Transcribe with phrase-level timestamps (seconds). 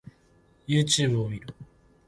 [0.67, 1.53] Youtube を見る